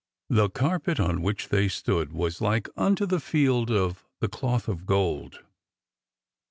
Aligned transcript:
The 0.31 0.49
carpet 0.49 0.99
on 0.99 1.21
which 1.21 1.49
they 1.49 1.67
stood 1.67 2.11
was 2.11 2.41
like 2.41 2.67
unto 2.75 3.05
the 3.05 3.19
field 3.19 3.69
of 3.69 4.03
the 4.19 4.27
cloth 4.27 4.67
of 4.67 4.87
gold. 4.87 5.43